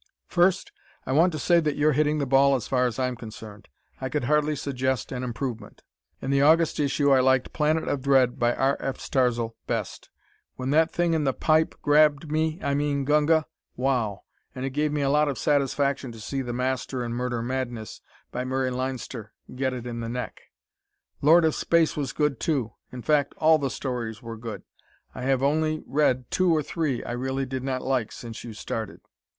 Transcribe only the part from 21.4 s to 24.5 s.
of Space" was good, too. In fact all the stories were